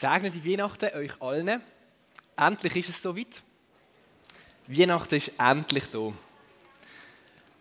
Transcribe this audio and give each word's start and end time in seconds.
Gesegnete 0.00 0.44
Weihnachten 0.44 0.94
euch 0.94 1.10
allen. 1.20 1.60
Endlich 2.36 2.76
ist 2.76 2.90
es 2.90 3.02
soweit. 3.02 3.42
Weihnachten 4.68 5.16
ist 5.16 5.32
endlich 5.36 5.86
da. 5.90 6.12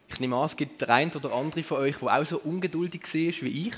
Ich 0.07 0.19
nehme 0.19 0.35
an, 0.35 0.45
es 0.45 0.55
gibt 0.55 0.79
der 0.79 0.89
eine 0.91 1.11
oder 1.13 1.33
andere 1.33 1.63
von 1.63 1.79
euch, 1.79 1.95
der 1.97 2.13
auch 2.13 2.25
so 2.27 2.37
ungeduldig 2.37 3.01
war 3.01 3.41
wie 3.41 3.69
ich. 3.69 3.73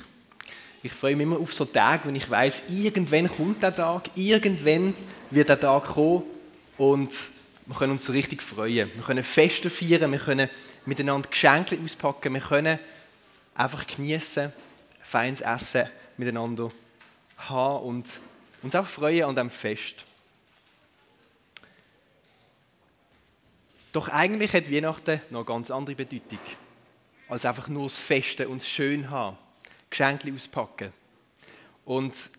Ich 0.83 0.91
freue 0.91 1.15
mich 1.15 1.23
immer 1.23 1.39
auf 1.39 1.53
so 1.53 1.63
Tage, 1.63 2.09
wenn 2.09 2.17
ich 2.17 2.29
weiß, 2.29 2.63
irgendwann 2.67 3.29
kommt 3.29 3.63
der 3.63 3.73
Tag, 3.73 4.09
irgendwann 4.15 4.93
wird 5.31 5.47
der 5.47 5.59
Tag 5.61 5.85
kommen 5.85 6.23
und 6.77 7.13
wir 7.65 7.77
können 7.77 7.93
uns 7.93 8.03
so 8.03 8.11
richtig 8.11 8.43
freuen. 8.43 8.91
Wir 8.93 9.03
können 9.05 9.23
Feste 9.23 9.69
feiern, 9.69 10.11
wir 10.11 10.19
können 10.19 10.49
miteinander 10.85 11.29
Geschenke 11.29 11.79
auspacken, 11.81 12.33
wir 12.33 12.41
können 12.41 12.77
einfach 13.55 13.87
genießen, 13.87 14.51
feines 15.01 15.39
Essen 15.39 15.85
miteinander 16.17 16.73
haben 17.37 17.85
und 17.85 18.19
uns 18.61 18.75
auch 18.75 18.87
freuen 18.87 19.23
an 19.23 19.35
diesem 19.35 19.49
Fest. 19.49 20.05
Doch 23.91 24.07
eigentlich 24.09 24.53
hat 24.53 24.71
Weihnachten 24.71 25.21
noch 25.29 25.39
eine 25.39 25.45
ganz 25.45 25.71
andere 25.71 25.95
Bedeutung, 25.95 26.39
als 27.27 27.45
einfach 27.45 27.67
nur 27.67 27.83
das 27.83 27.97
Feste 27.97 28.47
und 28.47 28.61
das 28.61 28.69
Schön 28.69 29.09
haben, 29.09 29.37
Geschenke 29.89 30.31
auspacken. 30.31 30.93
Und 31.85 32.29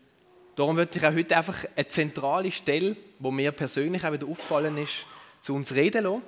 darum 0.54 0.76
möchte 0.76 0.98
ich 0.98 1.04
auch 1.04 1.12
heute 1.12 1.36
einfach 1.36 1.64
eine 1.74 1.88
zentrale 1.88 2.52
Stelle, 2.52 2.96
wo 3.18 3.32
mir 3.32 3.50
persönlich 3.50 4.04
auch 4.04 4.12
wieder 4.12 4.28
aufgefallen 4.28 4.78
ist, 4.78 5.04
zu 5.40 5.54
uns 5.54 5.72
reden 5.72 6.04
lassen, 6.04 6.22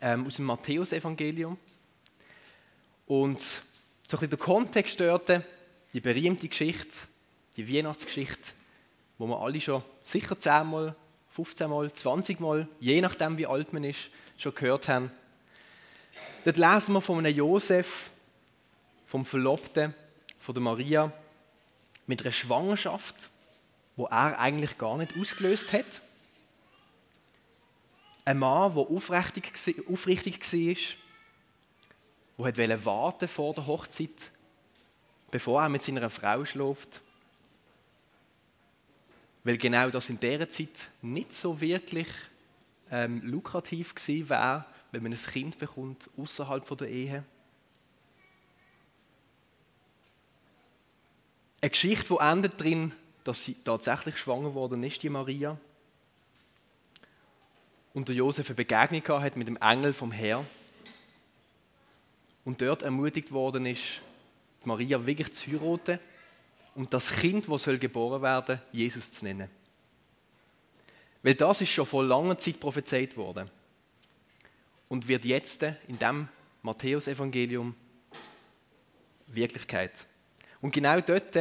ähm, 0.00 0.26
aus 0.26 0.36
dem 0.36 0.44
Matthäusevangelium. 0.44 1.58
Und 3.06 3.40
so 3.40 4.16
ein 4.16 4.20
bisschen 4.20 4.30
der 4.30 4.38
Kontext 4.38 5.00
dort, 5.00 5.42
die 5.92 6.00
berühmte 6.00 6.46
Geschichte, 6.48 7.08
die 7.56 7.74
Weihnachtsgeschichte, 7.74 8.52
wo 9.20 9.26
wir 9.26 9.38
alle 9.38 9.60
schon 9.60 9.82
sicher 10.02 10.38
10 10.38 10.66
Mal, 10.66 10.96
15 11.28 11.68
Mal, 11.68 11.92
20 11.92 12.40
Mal, 12.40 12.66
je 12.80 13.02
nachdem 13.02 13.36
wie 13.36 13.46
alt 13.46 13.70
man 13.74 13.84
ist, 13.84 14.08
schon 14.38 14.54
gehört 14.54 14.88
haben. 14.88 15.12
Dort 16.46 16.56
lesen 16.56 16.94
wir 16.94 17.02
von 17.02 17.18
einem 17.18 17.36
Josef, 17.36 18.10
vom 19.06 19.26
Verlobten, 19.26 19.94
von 20.38 20.54
der 20.54 20.62
Maria, 20.62 21.12
mit 22.06 22.22
einer 22.22 22.32
Schwangerschaft, 22.32 23.28
wo 23.94 24.06
er 24.06 24.38
eigentlich 24.38 24.78
gar 24.78 24.96
nicht 24.96 25.12
ausgelöst 25.20 25.74
hat. 25.74 26.00
Ein 28.24 28.38
Mann, 28.38 28.74
der 28.74 28.84
aufrichtig, 28.84 29.52
aufrichtig 29.86 30.40
war, 32.38 32.52
der 32.52 32.84
warten 32.86 33.28
vor 33.28 33.52
der 33.52 33.66
Hochzeit, 33.66 34.30
bevor 35.30 35.60
er 35.60 35.68
mit 35.68 35.82
seiner 35.82 36.08
Frau 36.08 36.46
schläft 36.46 37.02
weil 39.44 39.56
genau 39.56 39.90
das 39.90 40.08
in 40.08 40.20
dieser 40.20 40.48
Zeit 40.48 40.88
nicht 41.02 41.32
so 41.32 41.60
wirklich 41.60 42.08
ähm, 42.90 43.22
lukrativ 43.24 43.94
gewesen 43.94 44.28
wäre, 44.28 44.64
wenn 44.92 45.02
man 45.02 45.12
ein 45.12 45.18
Kind 45.18 45.58
bekommt 45.58 46.10
außerhalb 46.16 46.78
der 46.78 46.88
Ehe. 46.88 47.24
Eine 51.62 51.70
Geschichte, 51.70 52.14
die 52.14 52.20
endet 52.20 52.60
darin, 52.60 52.92
dass 53.24 53.44
sie 53.44 53.54
tatsächlich 53.64 54.16
schwanger 54.16 54.54
worden 54.54 54.82
ist, 54.82 55.02
die 55.02 55.10
Maria. 55.10 55.58
Und 57.92 58.08
der 58.08 58.16
Josef 58.16 58.46
eine 58.48 58.54
Begegnung 58.54 59.22
hat 59.22 59.36
mit 59.36 59.48
dem 59.48 59.56
Engel 59.56 59.92
vom 59.92 60.12
Herr. 60.12 60.44
Und 62.44 62.62
dort 62.62 62.82
ermutigt 62.82 63.32
worden 63.32 63.66
ist, 63.66 64.00
Maria 64.64 65.04
wirklich 65.06 65.32
zu 65.32 65.50
heiraten 65.50 65.98
und 66.74 66.92
das 66.94 67.12
Kind, 67.16 67.48
das 67.48 67.62
soll 67.64 67.78
geboren 67.78 68.22
werden, 68.22 68.60
Jesus 68.72 69.10
zu 69.10 69.24
nennen. 69.24 69.48
Weil 71.22 71.34
das 71.34 71.60
ist 71.60 71.70
schon 71.70 71.86
vor 71.86 72.04
langer 72.04 72.38
Zeit 72.38 72.58
prophezeit 72.58 73.16
worden 73.16 73.50
und 74.88 75.06
wird 75.06 75.24
jetzt 75.24 75.62
in 75.62 75.98
dem 75.98 76.28
Matthäusevangelium 76.62 77.74
Wirklichkeit. 79.26 80.06
Und 80.60 80.72
genau 80.72 81.00
dort 81.00 81.32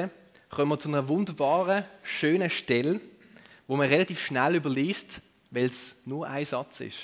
kommen 0.50 0.72
wir 0.72 0.80
zu 0.80 0.90
einer 0.90 1.08
wunderbaren, 1.08 1.86
schönen 2.04 2.50
Stelle, 2.50 3.00
wo 3.68 3.76
man 3.76 3.88
relativ 3.88 4.20
schnell 4.20 4.56
überliest, 4.56 5.22
weil 5.52 5.66
es 5.66 5.96
nur 6.06 6.28
ein 6.28 6.46
Satz 6.46 6.80
ist. 6.82 6.98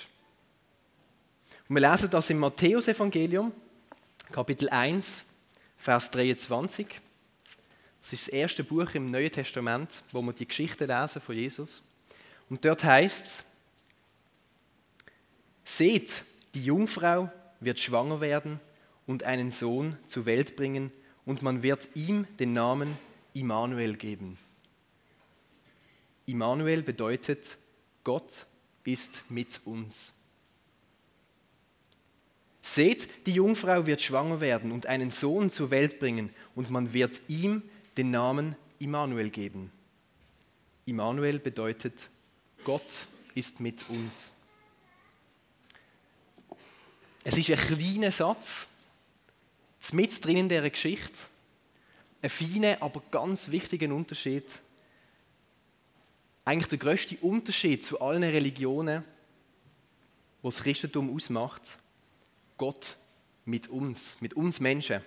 Und 1.68 1.76
wir 1.76 1.90
lesen 1.90 2.10
das 2.12 2.30
im 2.30 2.40
Matthäusevangelium, 2.40 3.52
Kapitel 4.32 4.70
1, 4.70 5.26
Vers 5.78 6.12
23. 6.12 7.02
Das 8.06 8.14
ist 8.14 8.28
das 8.28 8.34
erste 8.36 8.64
Buch 8.64 8.94
im 8.94 9.10
Neuen 9.10 9.32
Testament, 9.32 10.04
wo 10.12 10.22
wir 10.22 10.32
die 10.32 10.46
Geschichte 10.46 10.86
lesen 10.86 11.24
von 11.24 11.36
Jesus. 11.36 11.82
Und 12.52 12.64
dort 12.64 12.84
heißt 12.84 13.26
es, 13.26 13.46
seht, 15.64 16.24
die 16.54 16.64
Jungfrau 16.64 17.32
wird 17.60 17.80
schwanger 17.80 18.22
werden 18.22 18.60
und 19.08 19.24
einen 19.24 19.50
Sohn 19.50 19.98
zur 20.06 20.28
Welt 20.28 20.56
bringen 20.56 20.92
und 21.26 21.42
man 21.42 21.64
wird 21.64 21.90
ihm 21.96 22.28
den 22.38 22.54
Namen 22.54 22.96
Immanuel 23.34 23.96
geben. 23.96 24.38
Immanuel 26.28 26.84
bedeutet, 26.84 27.58
Gott 28.04 28.46
ist 28.84 29.24
mit 29.30 29.62
uns. 29.66 30.14
Seht, 32.62 33.26
die 33.26 33.34
Jungfrau 33.34 33.88
wird 33.88 34.04
schwanger 34.04 34.42
werden 34.42 34.72
und 34.72 34.86
einen 34.86 35.10
Sohn 35.10 35.50
zur 35.50 35.72
Welt 35.72 36.00
bringen 36.00 36.30
und 36.54 36.70
man 36.70 36.94
wird 36.94 37.20
ihm 37.28 37.64
den 37.98 38.12
Namen 38.12 38.56
Immanuel 38.80 39.30
geben. 39.30 39.72
Immanuel 40.86 41.40
bedeutet, 41.40 42.10
Gott 42.64 43.08
ist 43.34 43.60
mit 43.60 43.90
uns. 43.90 44.32
Es 47.24 47.38
ist 47.38 47.50
ein 47.50 47.58
kleiner 47.58 48.12
Satz, 48.12 48.68
mit 49.94 50.24
drin 50.26 50.38
in 50.38 50.50
dieser 50.50 50.70
Geschichte, 50.70 51.24
ein 52.22 52.30
feiner, 52.30 52.82
aber 52.82 53.02
ganz 53.12 53.50
wichtiger 53.50 53.94
Unterschied. 53.94 54.62
Eigentlich 56.44 56.68
der 56.68 56.78
größte 56.80 57.18
Unterschied 57.18 57.84
zu 57.84 58.02
allen 58.02 58.24
Religionen, 58.24 59.04
was 60.42 60.56
das 60.56 60.64
Christentum 60.64 61.16
ausmacht. 61.16 61.80
Gott 62.58 62.98
mit 63.46 63.68
uns, 63.68 64.18
mit 64.22 64.34
uns 64.34 64.60
Menschen. 64.60 65.02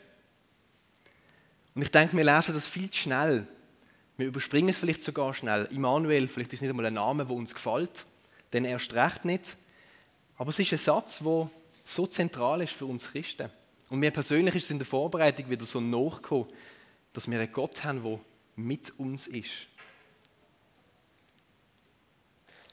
Und 1.78 1.82
ich 1.82 1.92
denke, 1.92 2.16
wir 2.16 2.24
lesen 2.24 2.56
das 2.56 2.66
viel 2.66 2.90
zu 2.90 2.98
schnell. 2.98 3.46
Wir 4.16 4.26
überspringen 4.26 4.68
es 4.68 4.76
vielleicht 4.76 5.00
sogar 5.00 5.32
schnell. 5.32 5.68
Immanuel, 5.70 6.26
vielleicht 6.26 6.52
ist 6.52 6.56
es 6.56 6.62
nicht 6.62 6.70
einmal 6.70 6.86
ein 6.86 6.94
Name, 6.94 7.24
der 7.24 7.36
uns 7.36 7.54
gefällt, 7.54 8.04
denn 8.52 8.64
erst 8.64 8.94
recht 8.94 9.24
nicht. 9.24 9.56
Aber 10.38 10.50
es 10.50 10.58
ist 10.58 10.72
ein 10.72 10.78
Satz, 10.78 11.20
der 11.20 11.48
so 11.84 12.08
zentral 12.08 12.62
ist 12.62 12.72
für 12.72 12.86
uns 12.86 13.12
Christen. 13.12 13.48
Und 13.90 14.00
mir 14.00 14.10
persönlich 14.10 14.56
ist 14.56 14.64
es 14.64 14.70
in 14.72 14.80
der 14.80 14.88
Vorbereitung 14.88 15.48
wieder 15.48 15.64
so 15.64 15.80
nachgekommen, 15.80 16.48
dass 17.12 17.30
wir 17.30 17.38
einen 17.38 17.52
Gott 17.52 17.84
haben, 17.84 18.02
der 18.02 18.18
mit 18.56 18.98
uns 18.98 19.28
ist. 19.28 19.68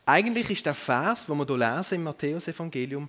Eigentlich 0.03 0.49
ist 0.49 0.65
der 0.65 0.73
Vers, 0.73 1.27
den 1.27 1.37
wir 1.37 1.45
hier 1.45 1.57
lesen 1.57 1.95
im 1.97 2.03
Matthäus-Evangelium, 2.05 3.07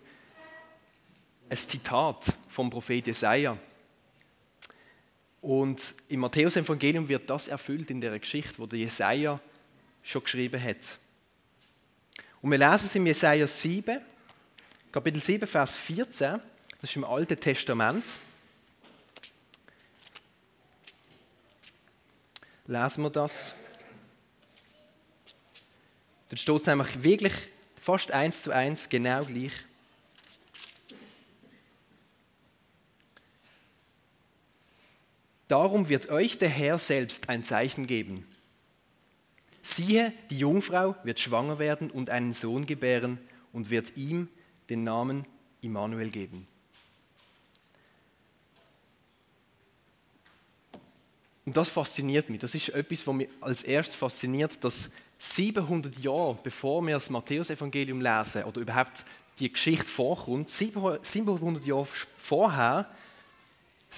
ein 1.48 1.56
Zitat 1.56 2.36
vom 2.50 2.68
Prophet 2.68 3.06
Jesaja. 3.06 3.56
Und 5.46 5.94
im 6.08 6.18
Matthäus-Evangelium 6.18 7.08
wird 7.08 7.30
das 7.30 7.46
erfüllt 7.46 7.88
in 7.92 8.00
der 8.00 8.18
Geschichte, 8.18 8.58
wo 8.58 8.66
der 8.66 8.80
Jesaja 8.80 9.38
schon 10.02 10.24
geschrieben 10.24 10.60
hat. 10.60 10.98
Und 12.42 12.50
wir 12.50 12.58
lesen 12.58 12.86
es 12.86 12.94
im 12.96 13.06
Jesaja 13.06 13.46
7, 13.46 14.00
Kapitel 14.90 15.20
7, 15.20 15.46
Vers 15.46 15.76
14. 15.76 16.40
Das 16.80 16.90
ist 16.90 16.96
im 16.96 17.04
Alten 17.04 17.38
Testament. 17.38 18.18
Lesen 22.66 23.04
wir 23.04 23.10
das. 23.10 23.54
Dort 26.28 26.40
steht 26.40 26.60
es 26.60 26.66
nämlich 26.66 27.04
wirklich 27.04 27.34
fast 27.80 28.10
eins 28.10 28.42
zu 28.42 28.50
eins 28.50 28.88
genau 28.88 29.24
gleich. 29.24 29.52
Darum 35.48 35.88
wird 35.88 36.08
euch 36.08 36.38
der 36.38 36.48
Herr 36.48 36.78
selbst 36.78 37.28
ein 37.28 37.44
Zeichen 37.44 37.86
geben. 37.86 38.26
Siehe, 39.62 40.12
die 40.30 40.38
Jungfrau 40.38 40.96
wird 41.04 41.20
schwanger 41.20 41.58
werden 41.58 41.90
und 41.90 42.10
einen 42.10 42.32
Sohn 42.32 42.66
gebären 42.66 43.18
und 43.52 43.70
wird 43.70 43.96
ihm 43.96 44.28
den 44.70 44.84
Namen 44.84 45.24
Immanuel 45.60 46.10
geben. 46.10 46.46
Und 51.44 51.56
das 51.56 51.68
fasziniert 51.68 52.28
mich. 52.28 52.40
Das 52.40 52.54
ist 52.54 52.70
etwas, 52.70 53.06
was 53.06 53.14
mich 53.14 53.28
als 53.40 53.62
erstes 53.62 53.94
fasziniert, 53.94 54.62
dass 54.64 54.90
700 55.18 55.98
Jahre 55.98 56.38
bevor 56.42 56.82
wir 56.82 56.94
das 56.94 57.08
Matthäusevangelium 57.08 58.00
lesen 58.00 58.44
oder 58.44 58.60
überhaupt 58.60 59.04
die 59.38 59.52
Geschichte 59.52 59.86
vorkommt, 59.86 60.48
700 60.48 61.64
Jahre 61.64 61.88
vorher 62.18 62.90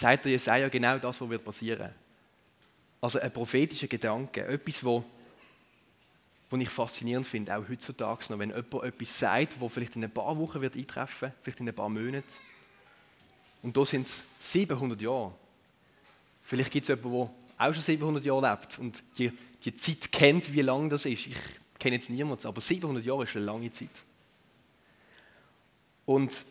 sagt 0.01 0.25
der 0.25 0.33
Jesaja 0.33 0.69
genau 0.69 0.99
das, 0.99 1.21
was 1.21 1.29
wird 1.29 1.45
passieren. 1.45 1.93
Also 3.01 3.19
ein 3.21 3.33
prophetischer 3.33 3.87
Gedanke, 3.87 4.45
etwas, 4.47 4.83
wo 4.85 5.05
was 6.51 6.61
ich 6.61 6.71
faszinierend 6.71 7.27
finde, 7.27 7.55
auch 7.57 7.69
heutzutage 7.69 8.25
noch, 8.31 8.39
wenn 8.39 8.51
jemand 8.51 8.85
etwas 8.85 9.19
sagt, 9.19 9.61
wo 9.61 9.69
vielleicht 9.69 9.97
in 9.97 10.05
ein 10.05 10.11
paar 10.11 10.37
Wochen 10.39 10.61
wird 10.61 10.77
eintreffen, 10.77 11.33
vielleicht 11.43 11.61
in 11.61 11.69
ein 11.69 11.75
paar 11.75 11.91
Monaten. 11.91 12.25
Und 13.63 13.77
da 13.77 13.85
sind 13.85 14.07
es 14.07 14.25
700 14.39 15.01
Jahre. 15.01 15.35
Vielleicht 16.43 16.71
gibt 16.71 16.85
es 16.85 16.89
jemanden, 16.89 17.31
der 17.59 17.69
auch 17.69 17.75
schon 17.75 17.83
700 17.83 18.25
Jahre 18.25 18.51
lebt 18.51 18.79
und 18.79 19.03
die, 19.19 19.33
die 19.65 19.77
Zeit 19.77 20.11
kennt, 20.11 20.53
wie 20.53 20.63
lang 20.63 20.89
das 20.89 21.05
ist. 21.05 21.27
Ich 21.27 21.37
kenne 21.79 21.97
jetzt 21.97 22.09
niemanden, 22.09 22.47
aber 22.47 22.61
700 22.61 23.05
Jahre 23.05 23.25
ist 23.25 23.37
eine 23.37 23.45
lange 23.45 23.71
Zeit. 23.71 24.05
Und 26.07 26.47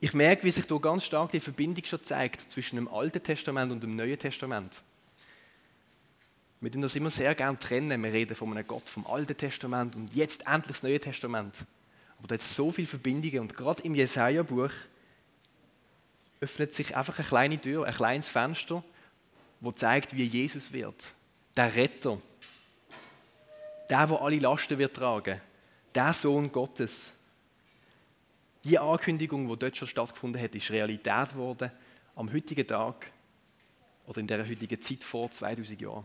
ich 0.00 0.12
merke, 0.12 0.44
wie 0.44 0.50
sich 0.50 0.66
da 0.66 0.76
ganz 0.76 1.04
stark 1.04 1.32
die 1.32 1.40
Verbindung 1.40 1.84
schon 1.84 2.02
zeigt 2.02 2.48
zwischen 2.48 2.76
dem 2.76 2.88
Alten 2.88 3.22
Testament 3.22 3.72
und 3.72 3.82
dem 3.82 3.96
Neuen 3.96 4.18
Testament. 4.18 4.82
Wir 6.60 6.72
tun 6.72 6.82
das 6.82 6.96
immer 6.96 7.10
sehr 7.10 7.34
gerne 7.34 7.58
trennen. 7.58 8.02
Wir 8.02 8.12
reden 8.12 8.34
von 8.34 8.50
einem 8.52 8.66
Gott 8.66 8.88
vom 8.88 9.06
Alten 9.06 9.36
Testament 9.36 9.96
und 9.96 10.14
jetzt 10.14 10.46
endlich 10.46 10.78
das 10.78 10.82
Neue 10.82 11.00
Testament. 11.00 11.64
Aber 12.18 12.28
da 12.28 12.34
hat 12.34 12.42
so 12.42 12.72
viele 12.72 12.86
Verbindungen 12.86 13.40
und 13.40 13.56
gerade 13.56 13.82
im 13.82 13.94
Jesaja-Buch 13.94 14.72
öffnet 16.40 16.72
sich 16.72 16.96
einfach 16.96 17.18
eine 17.18 17.26
kleine 17.26 17.60
Tür, 17.60 17.84
ein 17.84 17.94
kleines 17.94 18.28
Fenster, 18.28 18.82
wo 19.60 19.72
zeigt, 19.72 20.16
wie 20.16 20.24
Jesus 20.24 20.72
wird. 20.72 21.14
Der 21.56 21.74
Retter. 21.74 22.20
Der, 23.90 24.06
der 24.06 24.20
alle 24.20 24.38
Lasten 24.38 24.78
wird 24.78 24.94
tragen. 24.94 25.40
Der 25.94 26.12
Sohn 26.12 26.52
Gottes. 26.52 27.17
Die 28.68 28.78
Ankündigung, 28.78 29.48
die 29.48 29.56
dort 29.56 29.78
schon 29.78 29.88
stattgefunden 29.88 30.42
hat, 30.42 30.54
ist 30.54 30.70
Realität 30.70 31.30
geworden 31.30 31.70
am 32.14 32.30
heutigen 32.30 32.66
Tag 32.66 33.10
oder 34.06 34.20
in 34.20 34.26
der 34.26 34.46
heutigen 34.46 34.82
Zeit 34.82 35.02
vor 35.02 35.30
2000 35.30 35.80
Jahren. 35.80 36.04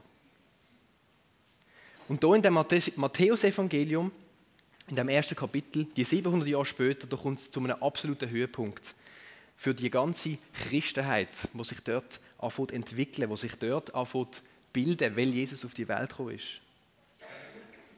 Und 2.08 2.24
hier 2.24 2.36
in 2.36 2.42
dem 2.42 2.54
Matthäus-Evangelium, 2.54 4.14
in 4.88 4.96
dem 4.96 5.10
ersten 5.10 5.36
Kapitel, 5.36 5.88
die 5.94 6.06
700 6.06 6.48
Jahre 6.48 6.66
später, 6.66 7.06
da 7.06 7.18
kommt 7.18 7.40
es 7.40 7.52
zu 7.52 7.60
einem 7.60 7.84
absoluten 7.84 8.30
Höhepunkt 8.30 8.96
für 9.58 9.74
die 9.74 9.90
ganze 9.90 10.38
Christenheit, 10.54 11.50
die 11.54 11.64
sich 11.66 11.82
dort 11.82 12.22
anfängt 12.38 12.72
entwickeln, 12.72 13.30
die 13.30 13.38
sich 13.38 13.56
dort 13.56 13.94
anfängt 13.94 14.42
bilden, 14.72 15.18
weil 15.18 15.30
Jesus 15.30 15.66
auf 15.66 15.74
die 15.74 15.90
Welt 15.90 16.12
gekommen 16.12 16.36
ist. 16.36 16.62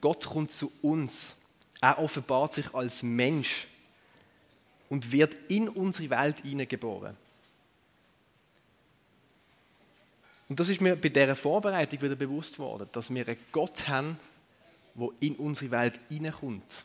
Gott 0.02 0.26
kommt 0.26 0.52
zu 0.52 0.72
uns. 0.82 1.36
Er 1.82 2.00
offenbart 2.00 2.56
sich 2.56 2.74
als 2.74 3.04
Mensch 3.04 3.68
und 4.90 5.12
wird 5.12 5.36
in 5.50 5.70
unsere 5.70 6.10
Welt 6.10 6.42
hineingeboren. 6.42 7.16
Und 10.48 10.60
das 10.60 10.70
ist 10.70 10.82
mir 10.82 10.96
bei 10.96 11.10
dieser 11.10 11.36
Vorbereitung 11.36 12.02
wieder 12.02 12.16
bewusst 12.16 12.60
worden, 12.60 12.88
dass 12.92 13.14
wir 13.14 13.28
einen 13.28 13.40
Gott 13.52 13.88
haben, 13.88 14.18
der 14.94 15.10
in 15.20 15.36
unsere 15.36 15.72
Welt 15.72 16.00
hineinkommt. 16.10 16.84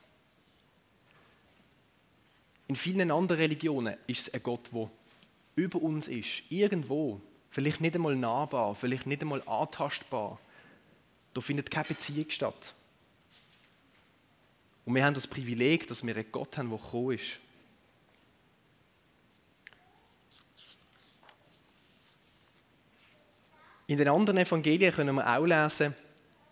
In 2.68 2.76
vielen 2.76 3.10
anderen 3.10 3.40
Religionen 3.40 3.96
ist 4.06 4.28
es 4.28 4.34
ein 4.34 4.42
Gott, 4.42 4.70
der 4.72 4.90
über 5.56 5.82
uns 5.82 6.08
ist, 6.08 6.42
irgendwo, 6.48 7.20
vielleicht 7.50 7.80
nicht 7.80 7.96
einmal 7.96 8.16
nahbar, 8.16 8.74
vielleicht 8.74 9.06
nicht 9.06 9.22
einmal 9.22 9.42
antastbar. 9.46 10.38
Da 11.34 11.40
findet 11.40 11.70
keine 11.70 11.86
Beziehung 11.86 12.30
statt. 12.30 12.74
Und 14.86 14.94
wir 14.94 15.04
haben 15.04 15.14
das 15.14 15.26
Privileg, 15.26 15.86
dass 15.86 16.06
wir 16.06 16.14
einen 16.14 16.32
Gott 16.32 16.56
haben, 16.56 16.70
der 16.70 16.78
gekommen 16.78 17.16
ist. 17.16 17.38
In 23.90 23.96
den 23.96 24.06
anderen 24.06 24.38
Evangelien 24.38 24.94
können 24.94 25.16
wir 25.16 25.26
auch 25.26 25.44
lesen, 25.44 25.96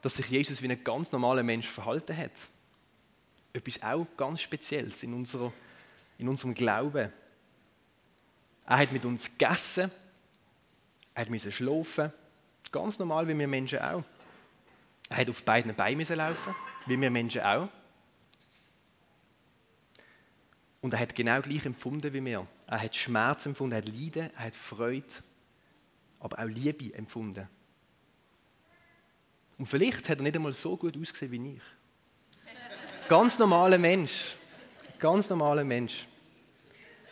dass 0.02 0.16
sich 0.16 0.26
Jesus 0.26 0.60
wie 0.60 0.68
ein 0.68 0.82
ganz 0.82 1.12
normaler 1.12 1.44
Mensch 1.44 1.68
verhalten 1.68 2.16
hat. 2.16 2.32
Etwas 3.52 3.80
auch 3.80 4.04
ganz 4.16 4.42
Spezielles 4.42 5.04
in, 5.04 5.14
unserer, 5.14 5.52
in 6.18 6.28
unserem 6.28 6.52
Glauben. 6.52 7.12
Er 8.66 8.78
hat 8.78 8.90
mit 8.90 9.04
uns 9.04 9.38
gegessen, 9.38 9.88
er 11.14 11.30
musste 11.30 11.52
schlafen, 11.52 12.12
ganz 12.72 12.98
normal 12.98 13.28
wie 13.28 13.38
wir 13.38 13.46
Menschen 13.46 13.78
auch. 13.78 14.02
Er 15.08 15.18
hat 15.18 15.30
auf 15.30 15.44
beiden 15.44 15.72
Beinen 15.76 16.04
laufen, 16.16 16.56
wie 16.86 17.00
wir 17.00 17.08
Menschen 17.08 17.42
auch. 17.42 17.68
Und 20.80 20.92
er 20.92 20.98
hat 20.98 21.14
genau 21.14 21.40
gleich 21.40 21.64
empfunden 21.64 22.12
wie 22.12 22.24
wir. 22.24 22.48
Er 22.66 22.82
hat 22.82 22.96
Schmerz 22.96 23.46
empfunden, 23.46 23.74
er 23.74 23.82
hat 23.82 23.88
Leiden, 23.88 24.30
er 24.36 24.44
hat 24.46 24.56
Freude 24.56 25.06
aber 26.20 26.38
auch 26.38 26.48
Liebe 26.48 26.94
empfunden. 26.94 27.48
Und 29.58 29.66
vielleicht 29.66 30.08
hat 30.08 30.18
er 30.18 30.22
nicht 30.22 30.36
einmal 30.36 30.52
so 30.52 30.76
gut 30.76 30.96
ausgesehen 30.96 31.32
wie 31.32 31.54
ich. 31.54 31.62
Ganz 33.08 33.38
normaler 33.38 33.78
Mensch. 33.78 34.36
Ganz 34.98 35.28
normaler 35.30 35.64
Mensch. 35.64 36.06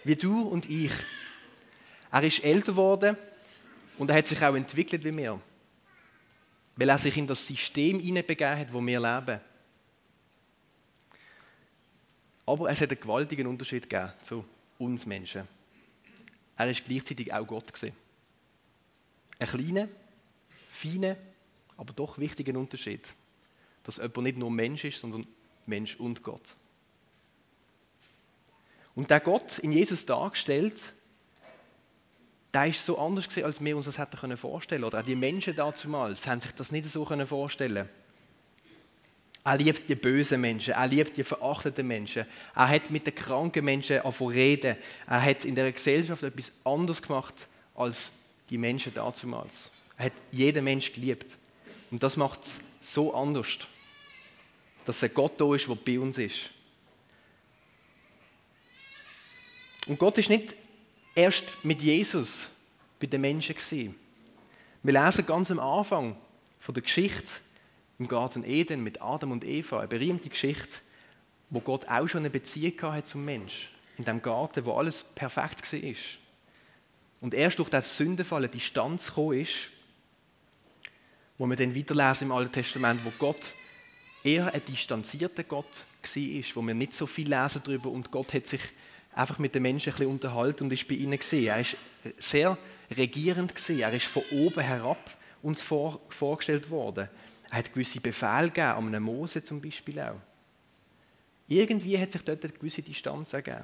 Wie 0.05 0.15
du 0.15 0.43
und 0.43 0.69
ich. 0.69 0.93
Er 2.13 2.23
ist 2.23 2.45
älter 2.45 2.73
geworden 2.73 3.17
und 3.99 4.11
er 4.11 4.17
hat 4.17 4.27
sich 4.27 4.41
auch 4.43 4.55
entwickelt 4.55 5.05
wie 5.05 5.17
wir. 5.17 5.41
Weil 6.77 6.89
er 6.89 6.99
sich 6.99 7.17
in 7.17 7.27
das 7.27 7.47
System 7.47 7.99
hineinbegeben 7.99 8.59
hat, 8.59 8.73
wo 8.73 8.85
wir 8.85 9.01
leben. 9.01 9.41
Aber 12.45 12.71
es 12.71 12.81
hat 12.81 12.91
einen 12.91 13.01
gewaltigen 13.01 13.47
Unterschied 13.47 13.89
gegeben 13.89 14.13
zu 14.21 14.45
uns 14.79 15.05
Menschen. 15.05 15.49
Er 16.57 16.71
ist 16.71 16.85
gleichzeitig 16.85 17.33
auch 17.33 17.47
Gott 17.47 17.73
gewesen. 17.73 18.06
Ein 19.39 19.49
kleiner, 19.49 19.89
feiner, 20.71 21.17
aber 21.77 21.93
doch 21.93 22.19
wichtiger 22.19 22.59
Unterschied. 22.59 23.13
Dass 23.83 23.97
jemand 23.97 24.19
nicht 24.19 24.39
nur 24.39 24.51
Mensch 24.51 24.85
ist, 24.85 25.01
sondern 25.01 25.27
Mensch 25.67 25.97
und 25.97 26.23
Gott. 26.23 26.55
Und 28.95 29.11
der 29.11 29.21
Gott 29.21 29.59
in 29.59 29.73
Jesus 29.73 30.07
dargestellt, 30.07 30.93
der 32.55 32.67
ist 32.67 32.85
so 32.85 32.99
anders 32.99 33.29
gewesen, 33.29 33.45
als 33.45 33.63
wir 33.63 33.77
uns 33.77 33.87
das 33.87 33.99
hätten 33.99 34.37
vorstellen 34.37 34.81
können. 34.81 34.85
Oder 34.85 35.01
auch 35.01 35.07
die 35.07 35.15
Menschen 35.15 35.55
damals 35.55 36.27
haben 36.27 36.41
sich 36.41 36.53
das 36.53 36.73
nicht 36.73 36.87
so 36.87 37.05
vorstellen 37.05 37.89
er 39.47 39.59
liebt 39.59 39.89
die 39.89 39.95
bösen 39.95 40.41
Menschen, 40.41 40.75
er 40.75 40.89
liebt 40.89 41.17
die 41.17 41.23
verachteten 41.23 41.87
Menschen. 41.87 42.27
Er 42.57 42.69
hat 42.69 42.91
mit 42.91 43.07
den 43.07 43.15
kranken 43.15 43.65
Menschen 43.65 43.99
reden. 43.99 44.77
Er 45.07 45.23
hat 45.23 45.45
in 45.45 45.55
der 45.55 45.71
Gesellschaft 45.71 46.25
etwas 46.25 46.51
anderes 46.65 47.01
gemacht 47.01 47.47
als 47.77 48.11
die 48.51 48.59
Menschen 48.59 48.95
damals. 48.95 49.71
Er 49.97 50.07
hat 50.07 50.13
jeden 50.31 50.65
Mensch 50.65 50.93
geliebt. 50.93 51.37
Und 51.91 52.03
das 52.03 52.17
macht 52.17 52.43
es 52.43 52.61
so 52.81 53.15
anders, 53.15 53.59
dass 54.85 55.03
ein 55.03 55.15
Gott 55.15 55.41
da 55.41 55.55
ist, 55.55 55.69
der 55.69 55.75
bei 55.75 55.99
uns 55.99 56.19
ist. 56.19 56.51
Und 59.87 59.99
Gott 59.99 60.19
ist 60.19 60.29
nicht 60.29 60.55
erst 61.15 61.45
mit 61.65 61.83
Jesus 61.83 62.51
bei 62.99 63.07
den 63.07 63.21
Menschen 63.21 63.55
gewesen. 63.55 63.95
Wir 64.83 64.93
lesen 64.93 65.27
ganz 65.27 65.51
am 65.51 65.59
Anfang 65.59 66.17
von 66.61 66.75
der 66.75 66.83
Geschichte 66.83 67.41
im 67.99 68.09
Garten 68.09 68.45
Eden 68.45 68.83
mit 68.83 69.01
Adam 69.01 69.33
und 69.33 69.45
Eva, 69.45 69.79
eine 69.79 69.89
berühmte 69.89 70.29
Geschichte, 70.29 70.81
wo 71.51 71.61
Gott 71.61 71.89
auch 71.89 72.07
schon 72.09 72.21
eine 72.21 72.31
Beziehung 72.31 72.81
hatte 72.83 73.05
zum 73.05 73.25
Mensch. 73.25 73.71
In 73.97 74.05
dem 74.05 74.21
Garten, 74.21 74.65
wo 74.65 74.75
alles 74.75 75.05
perfekt 75.05 75.73
war. 75.73 75.93
Und 77.21 77.35
erst 77.35 77.59
durch 77.59 77.71
den 77.71 77.83
Sündenfall 77.83 78.39
eine 78.39 78.49
Distanz 78.49 79.09
gekommen 79.09 79.41
ist, 79.41 79.71
wo 81.39 81.47
wir 81.47 81.57
dann 81.57 81.75
weiterlesen 81.75 82.29
im 82.29 82.33
Alten 82.33 82.53
Testament, 82.53 83.01
wo 83.05 83.13
Gott 83.19 83.55
eher 84.25 84.53
ein 84.53 84.63
distanzierter 84.67 85.45
Gott 85.45 85.85
war, 86.03 86.45
wo 86.55 86.63
wir 86.63 86.75
nicht 86.75 86.93
so 86.93 87.07
viel 87.07 87.29
lesen 87.29 87.63
darüber 87.65 87.91
und 87.91 88.11
Gott 88.11 88.33
hat 88.33 88.47
sich 88.47 88.61
einfach 89.13 89.39
mit 89.39 89.55
den 89.55 89.63
Menschen 89.63 89.93
ein 89.93 89.97
bisschen 89.97 90.13
unterhalten 90.13 90.65
und 90.65 90.73
ist 90.73 90.87
bei 90.87 90.95
ihnen 90.95 91.19
gesehen. 91.19 91.47
Er 91.47 91.61
ist 91.61 91.77
sehr 92.19 92.57
regierend 92.97 93.55
gesehen. 93.55 93.81
Er 93.81 93.93
ist 93.93 94.07
von 94.07 94.23
oben 94.31 94.61
herab 94.61 95.17
uns 95.43 95.63
vor, 95.63 96.01
vorgestellt 96.09 96.71
worden. 96.71 97.09
Er 97.51 97.59
hat 97.59 97.73
gewisse 97.73 98.01
Befehle 98.01 98.49
gegeben, 98.49 98.69
an 98.69 98.87
einem 98.87 99.03
Mose 99.05 99.43
zum 99.43 99.61
Beispiel 99.61 100.01
auch. 100.01 100.21
Irgendwie 101.49 101.99
hat 101.99 102.13
sich 102.13 102.23
dort 102.23 102.45
eine 102.45 102.53
gewisse 102.53 102.83
Distanz 102.83 103.33
ergeben. 103.33 103.63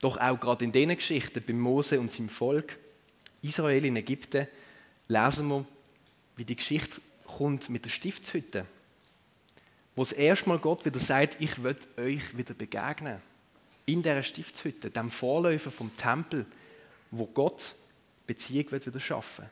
Doch 0.00 0.16
auch 0.16 0.40
gerade 0.40 0.64
in 0.64 0.72
diesen 0.72 0.96
Geschichten 0.96 1.42
bei 1.46 1.52
Mose 1.52 2.00
und 2.00 2.10
seinem 2.10 2.28
Volk, 2.28 2.78
Israel 3.42 3.84
in 3.84 3.96
Ägypten, 3.96 4.46
lesen 5.08 5.48
wir, 5.48 5.64
wie 6.36 6.44
die 6.44 6.56
Geschichte 6.56 7.00
kommt 7.26 7.68
mit 7.68 7.84
der 7.84 7.90
Stiftshütte. 7.90 8.64
Wo 9.94 10.02
das 10.02 10.12
erste 10.12 10.48
Mal 10.48 10.58
Gott 10.58 10.84
wieder 10.84 11.00
sagt, 11.00 11.36
ich 11.40 11.62
will 11.62 11.76
euch 11.96 12.36
wieder 12.36 12.54
begegnen. 12.54 13.20
In 13.86 14.02
dieser 14.02 14.22
Stiftshütte, 14.22 14.90
dem 14.90 15.10
Vorläufer 15.10 15.70
vom 15.70 15.94
Tempel, 15.96 16.46
wo 17.10 17.26
Gott 17.26 17.74
Beziehung 18.26 18.70
wird 18.70 18.86
wieder 18.86 19.00
schaffen. 19.00 19.46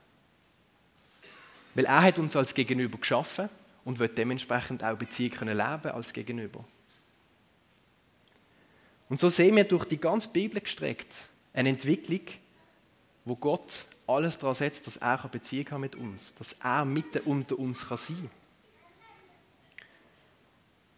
Weil 1.74 1.84
er 1.84 2.02
hat 2.02 2.18
uns 2.18 2.36
als 2.36 2.54
Gegenüber 2.54 2.98
geschaffen 2.98 3.48
und 3.84 3.98
wird 3.98 4.16
dementsprechend 4.16 4.84
auch 4.84 4.96
Beziehung 4.96 5.32
können 5.32 5.56
leben 5.56 5.92
als 5.92 6.12
Gegenüber. 6.12 6.64
Und 9.08 9.20
so 9.20 9.28
sehen 9.28 9.56
wir 9.56 9.64
durch 9.64 9.84
die 9.84 9.98
ganze 9.98 10.28
Bibel 10.28 10.60
gestreckt 10.60 11.28
eine 11.52 11.70
Entwicklung, 11.70 12.20
wo 13.24 13.36
Gott 13.36 13.86
alles 14.06 14.38
daran 14.38 14.54
setzt, 14.54 14.86
dass 14.86 14.96
er 14.96 15.20
eine 15.20 15.28
Beziehung 15.28 15.70
hat 15.70 15.80
mit 15.80 15.96
uns, 15.96 16.34
dass 16.38 16.54
er 16.54 16.84
mitten 16.84 17.20
unter 17.20 17.58
uns 17.58 17.86
kann 17.88 17.98
sein 17.98 18.30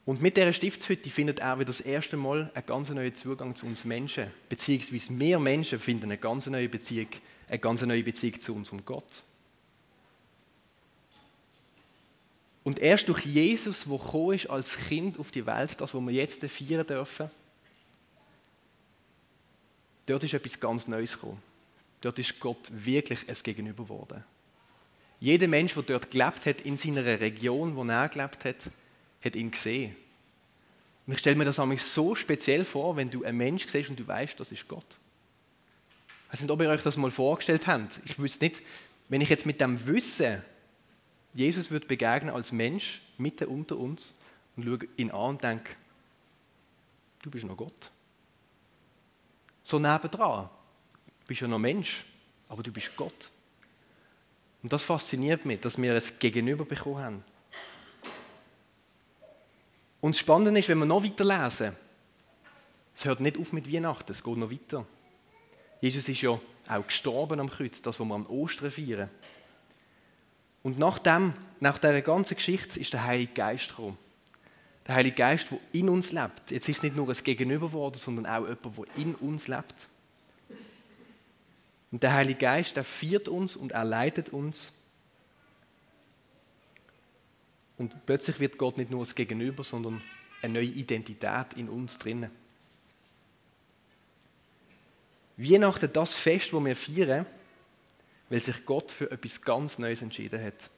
Und 0.07 0.23
mit 0.23 0.37
dieser 0.37 0.52
Stiftshütte 0.52 1.11
findet 1.11 1.40
er 1.40 1.57
wieder 1.57 1.67
das 1.67 1.81
erste 1.81 2.17
Mal 2.17 2.50
einen 2.55 2.67
ganz 2.67 2.90
neuen 2.90 3.14
Zugang 3.14 3.55
zu 3.55 3.67
uns 3.67 3.85
Menschen. 3.85 4.29
Beziehungsweise 4.49 5.19
wir 5.19 5.38
Menschen 5.38 5.79
finden 5.79 6.05
eine 6.05 6.19
ganz 6.19 6.47
neue 6.47 6.69
Beziehung, 6.69 7.09
eine 7.49 7.59
ganz 7.59 7.83
neue 7.83 8.02
Beziehung 8.02 8.40
zu 8.40 8.55
unserem 8.55 8.85
Gott. 8.85 9.23
Und 12.62 12.79
erst 12.79 13.09
durch 13.09 13.25
Jesus, 13.25 13.85
der 13.85 13.99
gekommen 13.99 14.35
ist 14.35 14.50
als 14.50 14.76
Kind 14.76 15.19
auf 15.19 15.31
die 15.31 15.47
Welt, 15.47 15.81
das, 15.81 15.95
was 15.95 16.02
wir 16.02 16.12
jetzt 16.12 16.45
feiern 16.45 16.87
dürfen, 16.87 17.31
dort 20.07 20.25
ist 20.25 20.35
etwas 20.35 20.59
ganz 20.59 20.88
Neues 20.88 21.14
gekommen. 21.14 21.42
Dort 22.00 22.19
ist 22.19 22.38
Gott 22.40 22.71
wirklich 22.71 23.28
ein 23.28 23.37
Gegenüber 23.42 23.85
geworden. 23.85 24.25
Jeder 25.21 25.49
Mensch, 25.49 25.75
der 25.75 25.83
dort 25.83 26.11
gelebt 26.11 26.47
hat, 26.47 26.62
in 26.62 26.76
seiner 26.76 27.04
Region, 27.04 27.76
wo 27.76 27.85
er 27.85 28.09
gelebt 28.09 28.45
hat, 28.45 28.71
hat 29.23 29.37
ihn 29.37 29.50
gesehen. 29.50 29.95
Und 31.07 31.12
ich 31.14 31.19
stelle 31.19 31.37
mir 31.37 31.45
das 31.45 31.57
so 31.57 32.14
speziell 32.14 32.64
vor, 32.64 32.97
wenn 32.97 33.11
du 33.11 33.25
einen 33.25 33.37
Mensch 33.37 33.66
siehst 33.66 33.90
und 33.90 33.99
du 33.99 34.07
weißt, 34.07 34.38
das 34.40 34.52
ist 34.52 34.66
Gott. 34.66 34.99
Ich 36.26 36.33
weiß 36.33 36.40
nicht, 36.42 36.50
ob 36.50 36.62
ihr 36.62 36.71
euch 36.71 36.83
das 36.83 36.97
mal 36.97 37.11
vorgestellt 37.11 37.66
habt. 37.66 38.00
Ich 38.04 38.19
wüsste 38.19 38.45
nicht, 38.45 38.62
wenn 39.09 39.21
ich 39.21 39.28
jetzt 39.28 39.45
mit 39.45 39.61
dem 39.61 39.87
Wissen 39.87 40.42
Jesus 41.35 41.71
wird 41.71 41.87
begegnen 41.87 42.35
als 42.35 42.52
Mensch 42.52 43.00
mitten 43.19 43.47
unter 43.47 43.78
uns 43.78 44.14
und 44.57 44.64
schaue 44.64 44.88
ihn 44.97 45.11
an 45.11 45.30
und 45.30 45.42
denke, 45.42 45.71
du 47.23 47.30
bist 47.30 47.45
noch 47.45 47.57
Gott. 47.57 47.90
So 49.62 49.79
nebendran. 49.79 50.49
Du 51.05 51.26
bist 51.26 51.40
ja 51.40 51.49
noch 51.49 51.59
Mensch, 51.59 52.05
aber 52.49 52.62
du 52.62 52.73
bist 52.73 52.90
Gott. 52.97 53.31
Und 54.62 54.73
das 54.73 54.83
fasziniert 54.83 55.45
mich, 55.45 55.61
dass 55.61 55.81
wir 55.81 55.95
es 55.95 56.19
Gegenüber 56.19 56.64
bekommen 56.64 57.02
haben. 57.02 57.25
Und 60.00 60.14
das 60.14 60.21
Spannende 60.21 60.59
ist, 60.59 60.69
wenn 60.69 60.79
wir 60.79 60.87
noch 60.87 61.05
weiter 61.05 61.25
lesen, 61.25 61.76
es 62.95 63.05
hört 63.05 63.21
nicht 63.21 63.38
auf 63.38 63.52
mit 63.52 63.73
Weihnachten, 63.73 64.11
es 64.11 64.23
geht 64.23 64.37
noch 64.37 64.50
weiter. 64.50 64.87
Jesus 65.81 66.09
ist 66.09 66.21
ja 66.21 66.38
auch 66.69 66.87
gestorben 66.87 67.40
am 67.40 67.49
Kreuz, 67.49 67.81
das, 67.81 67.99
was 67.99 68.07
wir 68.07 68.14
am 68.14 68.26
Ostern 68.26 68.71
feiern. 68.71 69.11
Und 70.62 70.79
nach, 70.79 70.99
dem, 70.99 71.33
nach 71.61 71.79
dieser 71.79 72.02
ganzen 72.02 72.35
Geschichte 72.35 72.79
ist 72.79 72.93
der 72.93 73.05
Heilige 73.05 73.33
Geist 73.33 73.71
gekommen. 73.71 73.97
Der 74.90 74.97
Heilige 74.97 75.14
Geist, 75.14 75.52
der 75.52 75.61
in 75.70 75.88
uns 75.88 76.11
lebt. 76.11 76.50
Jetzt 76.50 76.68
ist 76.68 76.78
es 76.78 76.82
nicht 76.82 76.97
nur 76.97 77.09
ein 77.09 77.14
Gegenüber 77.23 77.68
geworden, 77.68 77.97
sondern 77.97 78.26
auch 78.26 78.49
jemand, 78.49 78.76
der 78.76 78.97
in 78.97 79.14
uns 79.14 79.47
lebt. 79.47 79.87
Und 81.92 82.02
der 82.02 82.12
Heilige 82.12 82.40
Geist, 82.40 82.75
der 82.75 82.82
führt 82.82 83.28
uns 83.28 83.54
und 83.54 83.70
er 83.70 83.85
leitet 83.85 84.30
uns. 84.30 84.73
Und 87.78 88.04
plötzlich 88.04 88.40
wird 88.40 88.59
Gott 88.59 88.78
nicht 88.78 88.90
nur 88.90 89.04
das 89.04 89.14
Gegenüber, 89.14 89.62
sondern 89.62 90.02
eine 90.42 90.54
neue 90.54 90.64
Identität 90.64 91.54
in 91.54 91.68
uns 91.68 91.97
drinnen. 92.00 92.32
Weihnachten, 95.37 95.92
das 95.92 96.14
Fest, 96.14 96.52
das 96.52 96.64
wir 96.64 96.75
feiern, 96.75 97.26
weil 98.28 98.42
sich 98.42 98.66
Gott 98.66 98.90
für 98.90 99.09
etwas 99.09 99.40
ganz 99.40 99.78
Neues 99.78 100.02
entschieden 100.02 100.42
hat. 100.42 100.68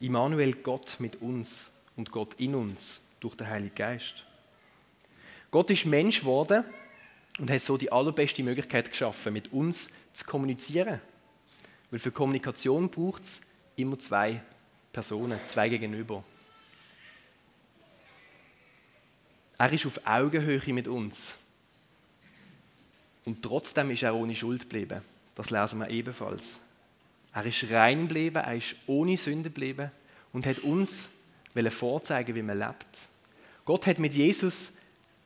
Immanuel, 0.00 0.54
Gott 0.54 0.96
mit 0.98 1.22
uns 1.22 1.70
und 1.94 2.10
Gott 2.10 2.34
in 2.40 2.56
uns 2.56 3.03
durch 3.24 3.36
den 3.36 3.48
Heiligen 3.48 3.74
Geist. 3.74 4.24
Gott 5.50 5.70
ist 5.70 5.86
Mensch 5.86 6.20
geworden 6.20 6.64
und 7.38 7.50
hat 7.50 7.62
so 7.62 7.78
die 7.78 7.90
allerbeste 7.90 8.42
Möglichkeit 8.42 8.90
geschaffen, 8.90 9.32
mit 9.32 9.52
uns 9.52 9.88
zu 10.12 10.26
kommunizieren. 10.26 11.00
Weil 11.90 11.98
für 12.00 12.12
Kommunikation 12.12 12.90
braucht 12.90 13.22
es 13.22 13.40
immer 13.76 13.98
zwei 13.98 14.42
Personen, 14.92 15.38
zwei 15.46 15.68
gegenüber. 15.68 16.22
Er 19.56 19.72
ist 19.72 19.86
auf 19.86 20.00
Augenhöhe 20.04 20.72
mit 20.74 20.86
uns. 20.86 21.34
Und 23.24 23.42
trotzdem 23.42 23.90
ist 23.90 24.02
er 24.02 24.14
ohne 24.14 24.34
Schuld 24.34 24.62
geblieben. 24.62 25.00
Das 25.34 25.50
lesen 25.50 25.80
wir 25.80 25.88
ebenfalls. 25.88 26.60
Er 27.32 27.46
ist 27.46 27.70
rein 27.70 28.02
geblieben, 28.02 28.36
er 28.36 28.54
ist 28.54 28.76
ohne 28.86 29.16
Sünde 29.16 29.50
geblieben 29.50 29.90
und 30.32 30.46
hat 30.46 30.58
uns 30.58 31.08
vorzeigen, 31.70 32.34
wie 32.34 32.42
man 32.42 32.58
lebt. 32.58 33.13
Gott 33.64 33.86
hat 33.86 33.98
mit 33.98 34.14
Jesus 34.14 34.72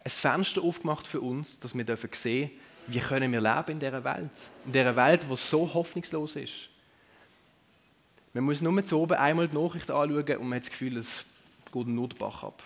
ein 0.05 0.11
Fenster 0.11 0.63
aufgemacht 0.63 1.07
für 1.07 1.21
uns, 1.21 1.59
dass 1.59 1.75
wir 1.75 1.85
sehen 1.85 1.87
dürfen, 1.87 2.51
wie 2.87 3.01
können 3.01 3.33
wir 3.33 3.41
leben 3.41 3.73
in 3.73 3.81
dieser 3.81 4.03
Welt. 4.05 4.31
In 4.65 4.73
dieser 4.73 4.97
Welt, 4.97 5.23
die 5.31 5.37
so 5.37 5.73
hoffnungslos 5.75 6.37
ist. 6.37 6.69
Man 8.33 8.45
muss 8.45 8.61
nur 8.61 8.85
zu 8.85 8.99
oben 8.99 9.17
einmal 9.17 9.49
die 9.49 9.57
Nachricht 9.57 9.91
anschauen 9.91 10.37
und 10.39 10.49
man 10.49 10.57
hat 10.57 10.63
das 10.63 10.71
Gefühl, 10.71 10.97
es 10.97 11.25
geht 11.73 11.87
nur 11.87 12.09
den 12.09 12.19
Bach 12.19 12.45
ab. 12.45 12.63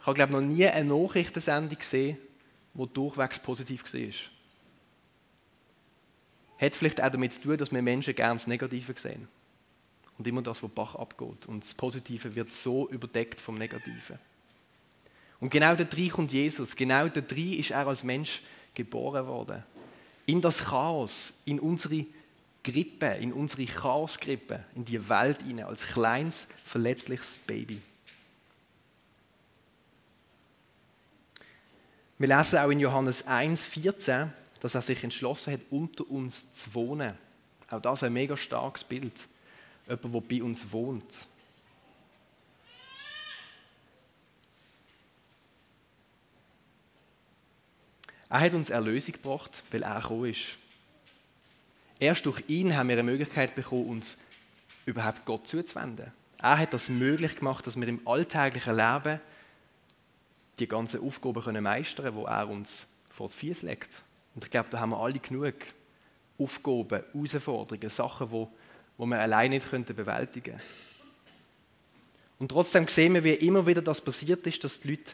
Ich 0.00 0.06
habe, 0.06 0.14
glaube 0.14 0.32
noch 0.32 0.40
nie 0.40 0.66
eine 0.66 0.88
Nachrichtensendung 0.88 1.78
gesehen, 1.78 2.16
die 2.72 2.86
durchwegs 2.88 3.38
positiv 3.38 3.84
war. 3.92 4.10
Hat 6.58 6.74
vielleicht 6.74 7.02
auch 7.02 7.10
damit 7.10 7.34
zu 7.34 7.42
tun, 7.42 7.58
dass 7.58 7.70
wir 7.70 7.82
Menschen 7.82 8.14
gerne 8.14 8.34
das 8.34 8.46
Negative 8.46 8.94
sehen. 8.96 9.28
Und 10.20 10.26
immer 10.26 10.42
das, 10.42 10.62
was 10.62 10.70
Bach 10.70 10.96
abgeht. 10.96 11.46
Und 11.46 11.64
das 11.64 11.72
Positive 11.72 12.34
wird 12.34 12.52
so 12.52 12.90
überdeckt 12.90 13.40
vom 13.40 13.54
Negativen. 13.54 14.18
Und 15.40 15.48
genau 15.48 15.74
da 15.74 15.84
drin 15.84 16.10
kommt 16.10 16.30
Jesus. 16.30 16.76
Genau 16.76 17.08
da 17.08 17.22
drin 17.22 17.54
ist 17.54 17.70
er 17.70 17.86
als 17.86 18.04
Mensch 18.04 18.42
geboren 18.74 19.26
worden. 19.26 19.62
In 20.26 20.42
das 20.42 20.58
Chaos, 20.58 21.32
in 21.46 21.58
unsere 21.58 22.04
Grippe, 22.62 23.06
in 23.06 23.32
unsere 23.32 23.64
Chaosgrippe, 23.64 24.62
in 24.74 24.84
die 24.84 25.08
Welt 25.08 25.40
hinein, 25.40 25.64
als 25.64 25.86
kleines, 25.86 26.48
verletzliches 26.66 27.36
Baby. 27.46 27.80
Wir 32.18 32.28
lesen 32.28 32.58
auch 32.58 32.68
in 32.68 32.80
Johannes 32.80 33.26
1, 33.26 33.64
14, 33.64 34.30
dass 34.60 34.74
er 34.74 34.82
sich 34.82 35.02
entschlossen 35.02 35.54
hat, 35.54 35.60
unter 35.70 36.10
uns 36.10 36.52
zu 36.52 36.74
wohnen. 36.74 37.16
Auch 37.70 37.80
das 37.80 38.02
ein 38.02 38.12
mega 38.12 38.36
starkes 38.36 38.84
Bild. 38.84 39.26
Jemand, 39.90 40.14
der 40.14 40.20
bei 40.20 40.42
uns 40.42 40.70
wohnt. 40.70 41.26
Er 48.28 48.40
hat 48.40 48.54
uns 48.54 48.70
Erlösung 48.70 49.14
gebracht, 49.14 49.64
weil 49.72 49.82
er 49.82 50.00
gekommen 50.00 50.30
ist. 50.30 50.56
Erst 51.98 52.24
durch 52.24 52.44
ihn 52.46 52.76
haben 52.76 52.88
wir 52.88 52.94
eine 52.94 53.02
Möglichkeit 53.02 53.56
bekommen, 53.56 53.88
uns 53.88 54.16
überhaupt 54.86 55.24
Gott 55.24 55.48
zuzuwenden. 55.48 56.12
Er 56.38 56.58
hat 56.58 56.72
das 56.72 56.88
möglich 56.88 57.36
gemacht, 57.36 57.66
dass 57.66 57.78
wir 57.78 57.88
im 57.88 58.06
alltäglichen 58.06 58.76
Leben 58.76 59.18
die 60.60 60.68
ganzen 60.68 61.00
Aufgaben 61.00 61.62
meistern 61.62 62.04
können, 62.04 62.18
die 62.18 62.30
er 62.30 62.48
uns 62.48 62.86
vor 63.10 63.28
die 63.28 63.34
Füße 63.34 63.66
legt. 63.66 64.02
Und 64.36 64.44
ich 64.44 64.50
glaube, 64.50 64.68
da 64.70 64.78
haben 64.78 64.90
wir 64.90 65.00
alle 65.00 65.18
genug 65.18 65.54
Aufgaben, 66.38 67.02
Herausforderungen, 67.12 67.90
Sachen, 67.90 68.30
wo, 68.30 68.50
wo 69.00 69.06
wir 69.06 69.18
alleine 69.18 69.54
nicht 69.54 69.70
könnten 69.70 69.96
bewältigen 69.96 70.58
könnten. 70.58 70.66
Und 72.38 72.48
trotzdem 72.48 72.86
sehen 72.86 73.14
wir, 73.14 73.24
wie 73.24 73.32
immer 73.32 73.66
wieder 73.66 73.80
das 73.80 74.02
passiert 74.02 74.46
ist, 74.46 74.62
dass 74.62 74.78
die 74.78 74.90
Leute 74.90 75.12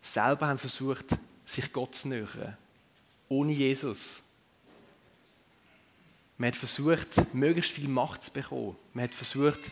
selber 0.00 0.48
haben 0.48 0.58
versucht, 0.58 1.06
sich 1.44 1.72
Gott 1.72 1.94
zu 1.94 2.08
nähern. 2.08 2.56
Ohne 3.28 3.52
Jesus. 3.52 4.24
Man 6.36 6.48
hat 6.48 6.56
versucht, 6.56 7.32
möglichst 7.32 7.70
viel 7.70 7.86
Macht 7.86 8.24
zu 8.24 8.32
bekommen. 8.32 8.76
Man 8.92 9.04
hat 9.04 9.14
versucht, 9.14 9.70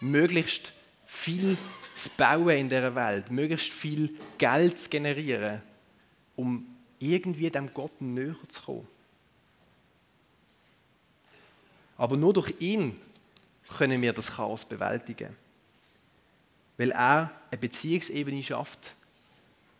möglichst 0.00 0.72
viel 1.04 1.58
zu 1.94 2.10
bauen 2.10 2.56
in 2.56 2.68
dieser 2.68 2.94
Welt, 2.94 3.32
möglichst 3.32 3.72
viel 3.72 4.16
Geld 4.38 4.78
zu 4.78 4.88
generieren, 4.88 5.62
um 6.36 6.64
irgendwie 7.00 7.50
dem 7.50 7.74
Gott 7.74 8.00
näher 8.00 8.36
zu 8.46 8.62
kommen. 8.62 8.88
Aber 11.98 12.16
nur 12.16 12.32
durch 12.32 12.54
ihn 12.60 12.98
können 13.76 14.02
wir 14.02 14.12
das 14.12 14.34
Chaos 14.34 14.64
bewältigen. 14.64 15.36
Weil 16.76 16.90
er 16.90 17.30
eine 17.50 17.58
Beziehungsebene 17.58 18.42
schafft, 18.42 18.94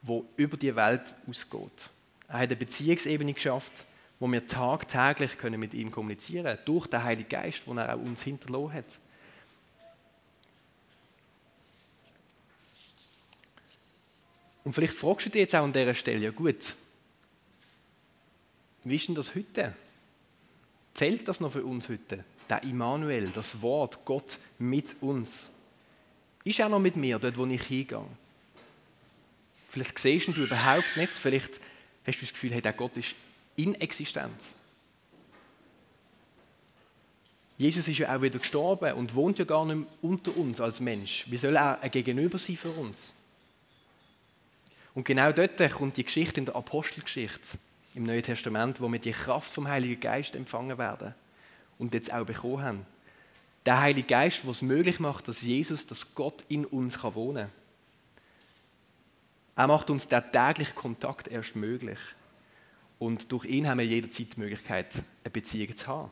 wo 0.02 0.24
über 0.36 0.56
die 0.56 0.74
Welt 0.74 1.14
ausgeht. 1.28 1.90
Er 2.28 2.34
hat 2.34 2.48
eine 2.48 2.56
Beziehungsebene 2.56 3.34
geschafft, 3.34 3.84
wo 4.18 4.26
wir 4.30 4.46
tagtäglich 4.46 5.36
können 5.36 5.60
mit 5.60 5.74
ihm 5.74 5.90
kommunizieren 5.90 6.44
können, 6.44 6.58
durch 6.64 6.86
den 6.86 7.02
Heiligen 7.02 7.28
Geist, 7.28 7.66
den 7.66 7.78
er 7.78 7.94
auch 7.94 8.00
uns 8.00 8.22
hinterlassen 8.22 8.72
hat. 8.72 8.98
Und 14.64 14.72
vielleicht 14.72 14.94
fragst 14.94 15.26
du 15.26 15.30
dich 15.30 15.42
jetzt 15.42 15.54
auch 15.54 15.62
an 15.62 15.72
dieser 15.72 15.94
Stelle, 15.94 16.18
ja 16.18 16.30
gut, 16.30 16.74
wie 18.82 18.96
ist 18.96 19.06
denn 19.06 19.14
das 19.14 19.34
heute? 19.34 19.74
Zählt 20.96 21.28
das 21.28 21.40
noch 21.40 21.52
für 21.52 21.62
uns 21.62 21.90
heute? 21.90 22.24
Der 22.48 22.62
Immanuel, 22.62 23.28
das 23.28 23.60
Wort, 23.60 24.06
Gott 24.06 24.38
mit 24.58 24.96
uns. 25.02 25.50
Ist 26.42 26.58
er 26.58 26.70
noch 26.70 26.78
mit 26.78 26.96
mir, 26.96 27.18
dort 27.18 27.36
wo 27.36 27.44
ich 27.44 27.62
hingehe? 27.64 28.02
Vielleicht 29.68 29.98
siehst 29.98 30.28
du 30.28 30.42
überhaupt 30.42 30.96
nicht, 30.96 31.12
vielleicht 31.12 31.60
hast 32.06 32.16
du 32.16 32.24
das 32.24 32.32
Gefühl, 32.32 32.52
hey, 32.52 32.62
der 32.62 32.72
Gott 32.72 32.96
ist 32.96 33.14
in 33.56 33.74
Existenz. 33.74 34.54
Jesus 37.58 37.88
ist 37.88 37.98
ja 37.98 38.16
auch 38.16 38.22
wieder 38.22 38.38
gestorben 38.38 38.94
und 38.94 39.14
wohnt 39.14 39.38
ja 39.38 39.44
gar 39.44 39.66
nicht 39.66 39.76
mehr 39.76 39.88
unter 40.00 40.34
uns 40.34 40.62
als 40.62 40.80
Mensch. 40.80 41.26
Wie 41.28 41.36
soll 41.36 41.56
er 41.56 41.78
ein 41.78 41.90
Gegenüber 41.90 42.38
sein 42.38 42.56
für 42.56 42.70
uns? 42.70 43.12
Und 44.94 45.04
genau 45.04 45.30
dort 45.30 45.58
kommt 45.72 45.98
die 45.98 46.04
Geschichte 46.04 46.40
in 46.40 46.46
der 46.46 46.56
Apostelgeschichte 46.56 47.58
im 47.96 48.04
Neuen 48.04 48.22
Testament, 48.22 48.80
wo 48.80 48.88
wir 48.92 48.98
die 48.98 49.12
Kraft 49.12 49.52
vom 49.52 49.68
Heiligen 49.68 50.00
Geist 50.00 50.36
empfangen 50.36 50.78
werden 50.78 51.14
und 51.78 51.94
jetzt 51.94 52.12
auch 52.12 52.26
bekommen 52.26 52.62
haben. 52.62 52.86
Der 53.64 53.80
Heilige 53.80 54.06
Geist, 54.06 54.44
der 54.44 54.50
es 54.50 54.62
möglich 54.62 55.00
macht, 55.00 55.26
dass 55.28 55.42
Jesus, 55.42 55.86
dass 55.86 56.14
Gott 56.14 56.44
in 56.48 56.64
uns 56.64 57.00
kann 57.00 57.14
wohnen 57.14 57.48
kann. 57.48 57.52
Er 59.56 59.66
macht 59.66 59.88
uns 59.88 60.06
den 60.06 60.22
täglichen 60.30 60.74
Kontakt 60.74 61.28
erst 61.28 61.56
möglich. 61.56 61.98
Und 62.98 63.32
durch 63.32 63.46
ihn 63.46 63.66
haben 63.66 63.78
wir 63.78 63.86
jederzeit 63.86 64.36
die 64.36 64.40
Möglichkeit, 64.40 65.02
eine 65.24 65.30
Beziehung 65.30 65.74
zu 65.74 65.86
haben. 65.86 66.10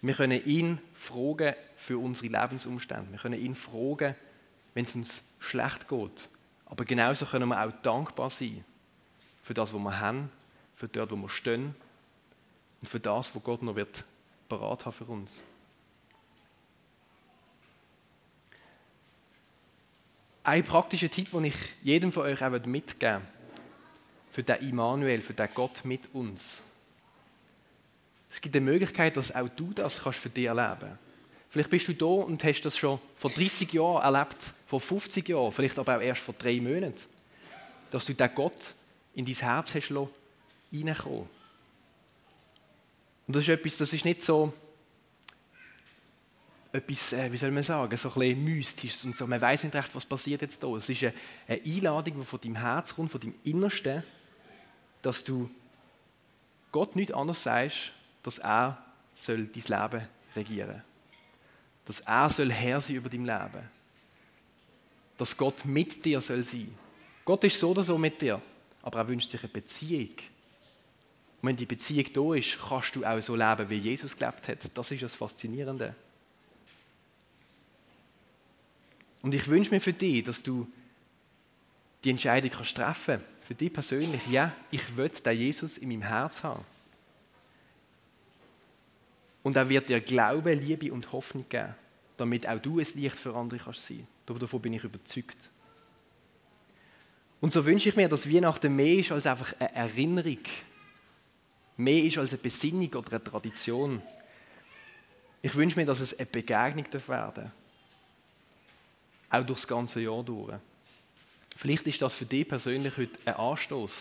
Wir 0.00 0.14
können 0.14 0.44
ihn 0.44 0.78
fragen 0.94 1.54
für 1.76 1.98
unsere 1.98 2.26
Lebensumstände. 2.26 3.12
Wir 3.12 3.18
können 3.20 3.40
ihn 3.40 3.54
fragen, 3.54 4.16
wenn 4.74 4.84
es 4.84 4.94
uns 4.96 5.22
schlecht 5.38 5.88
geht. 5.88 6.28
Aber 6.72 6.86
genauso 6.86 7.26
können 7.26 7.50
wir 7.50 7.62
auch 7.62 7.70
dankbar 7.82 8.30
sein 8.30 8.64
für 9.42 9.52
das, 9.52 9.74
was 9.74 9.78
wir 9.78 10.00
haben, 10.00 10.32
für 10.74 10.88
dort, 10.88 11.10
wo 11.10 11.16
wir 11.16 11.28
stehen 11.28 11.74
und 12.80 12.88
für 12.88 12.98
das, 12.98 13.34
was 13.34 13.44
Gott 13.44 13.62
noch 13.62 13.76
wird 13.76 14.04
parat 14.48 14.86
haben 14.86 14.94
für 14.94 15.04
uns. 15.04 15.42
Ein 20.44 20.64
praktischer 20.64 21.10
Tipp, 21.10 21.30
den 21.32 21.44
ich 21.44 21.56
jedem 21.82 22.10
von 22.10 22.22
euch 22.22 22.42
auch 22.42 22.50
mitgeben 22.64 22.70
möchte, 22.70 23.20
für 24.30 24.42
den 24.42 24.66
Immanuel, 24.66 25.20
für 25.20 25.34
den 25.34 25.50
Gott 25.54 25.84
mit 25.84 26.14
uns. 26.14 26.62
Es 28.30 28.40
gibt 28.40 28.56
eine 28.56 28.64
Möglichkeit, 28.64 29.18
dass 29.18 29.34
auch 29.34 29.50
du 29.50 29.74
das 29.74 30.00
kannst 30.00 30.20
für 30.20 30.30
dich 30.30 30.46
erleben 30.46 30.78
kannst. 30.80 31.11
Vielleicht 31.52 31.68
bist 31.68 31.86
du 31.86 31.92
da 31.92 32.06
und 32.06 32.42
hast 32.44 32.62
das 32.62 32.78
schon 32.78 32.98
vor 33.14 33.30
30 33.30 33.74
Jahren 33.74 34.02
erlebt, 34.02 34.54
vor 34.66 34.80
50 34.80 35.28
Jahren, 35.28 35.52
vielleicht 35.52 35.78
aber 35.78 35.98
auch 35.98 36.00
erst 36.00 36.22
vor 36.22 36.34
drei 36.38 36.58
Monaten. 36.58 36.94
Dass 37.90 38.06
du 38.06 38.14
den 38.14 38.34
Gott 38.34 38.74
in 39.14 39.26
dein 39.26 39.34
Herz 39.34 39.74
hast 39.74 39.90
reinkommen 39.90 41.28
Und 43.26 43.36
das 43.36 43.42
ist 43.42 43.50
etwas, 43.50 43.76
das 43.76 43.92
ist 43.92 44.06
nicht 44.06 44.22
so 44.22 44.54
etwas, 46.72 47.12
äh, 47.12 47.30
wie 47.30 47.36
soll 47.36 47.50
man 47.50 47.62
sagen, 47.62 47.94
so 47.98 48.08
ein 48.08 48.14
bisschen 48.14 48.44
mystisch 48.44 49.04
und 49.04 49.14
so. 49.14 49.26
Man 49.26 49.38
weiß 49.38 49.64
nicht 49.64 49.74
recht, 49.74 49.94
was 49.94 50.06
passiert 50.06 50.40
jetzt 50.40 50.62
da. 50.62 50.74
Es 50.74 50.88
ist 50.88 51.04
eine, 51.04 51.12
Einladung, 51.66 52.20
die 52.20 52.24
von 52.24 52.40
deinem 52.40 52.56
Herz 52.56 52.94
kommt, 52.94 53.12
von 53.12 53.20
deinem 53.20 53.34
Innersten, 53.44 54.02
dass 55.02 55.22
du 55.22 55.50
Gott 56.70 56.96
nicht 56.96 57.12
anders 57.12 57.42
sagst, 57.42 57.92
dass 58.22 58.38
er 58.38 58.82
soll 59.14 59.48
dein 59.48 59.90
Leben 59.90 60.08
regieren 60.34 60.76
soll 60.76 60.91
dass 61.86 62.00
er 62.00 62.30
soll 62.30 62.50
Herr 62.52 62.80
sein 62.80 62.96
über 62.96 63.08
dein 63.08 63.24
Leben. 63.24 63.68
Dass 65.18 65.36
Gott 65.36 65.64
mit 65.64 66.04
dir 66.04 66.20
soll 66.20 66.44
sein. 66.44 66.74
Gott 67.24 67.44
ist 67.44 67.58
so 67.58 67.70
oder 67.70 67.84
so 67.84 67.98
mit 67.98 68.20
dir, 68.20 68.40
aber 68.82 69.00
er 69.00 69.08
wünscht 69.08 69.30
sich 69.30 69.42
eine 69.42 69.52
Beziehung. 69.52 70.16
Und 71.40 71.48
wenn 71.48 71.56
die 71.56 71.66
Beziehung 71.66 72.06
da 72.12 72.34
ist, 72.34 72.58
kannst 72.68 72.94
du 72.96 73.04
auch 73.04 73.20
so 73.20 73.34
leben, 73.34 73.68
wie 73.68 73.76
Jesus 73.76 74.16
gelebt 74.16 74.48
hat. 74.48 74.76
Das 74.76 74.90
ist 74.90 75.02
das 75.02 75.14
Faszinierende. 75.14 75.94
Und 79.22 79.34
ich 79.34 79.46
wünsche 79.46 79.70
mir 79.70 79.80
für 79.80 79.92
dich, 79.92 80.24
dass 80.24 80.42
du 80.42 80.66
die 82.02 82.10
Entscheidung 82.10 82.50
kannst 82.50 82.76
treffen 82.76 83.22
für 83.46 83.54
dich 83.54 83.72
persönlich. 83.72 84.20
Ja, 84.28 84.52
ich 84.70 84.96
will 84.96 85.08
den 85.08 85.38
Jesus 85.38 85.78
in 85.78 85.88
meinem 85.88 86.02
Herz 86.02 86.42
haben. 86.42 86.64
Und 89.42 89.56
er 89.56 89.68
wird 89.68 89.88
dir 89.88 90.00
Glaube, 90.00 90.54
Liebe 90.54 90.92
und 90.92 91.12
Hoffnung 91.12 91.44
geben, 91.48 91.74
damit 92.22 92.48
auch 92.48 92.60
du 92.60 92.78
ein 92.78 92.86
Licht 92.94 93.16
für 93.16 93.34
andere 93.34 93.58
kannst 93.58 93.84
sein. 93.84 94.06
Davon 94.26 94.62
bin 94.62 94.74
ich 94.74 94.84
überzeugt. 94.84 95.36
Und 97.40 97.52
so 97.52 97.64
wünsche 97.66 97.88
ich 97.88 97.96
mir, 97.96 98.08
dass 98.08 98.32
Weihnachten 98.32 98.74
mehr 98.76 98.98
ist 98.98 99.10
als 99.10 99.26
einfach 99.26 99.52
eine 99.58 99.74
Erinnerung. 99.74 100.38
Mehr 101.76 102.04
ist 102.04 102.18
als 102.18 102.32
eine 102.32 102.42
Besinnung 102.42 102.88
oder 102.94 103.10
eine 103.10 103.24
Tradition. 103.24 104.00
Ich 105.42 105.52
wünsche 105.56 105.76
mir, 105.76 105.84
dass 105.84 105.98
es 105.98 106.16
eine 106.16 106.26
Begegnung 106.26 106.86
werden 106.92 107.34
darf. 107.34 107.50
Auch 109.30 109.44
durch 109.44 109.58
das 109.58 109.66
ganze 109.66 110.00
Jahr 110.00 110.22
durch. 110.22 110.54
Vielleicht 111.56 111.86
ist 111.88 112.00
das 112.00 112.14
für 112.14 112.26
dich 112.26 112.46
persönlich 112.46 112.96
heute 112.96 113.18
ein 113.24 113.34
Anstoß. 113.34 113.92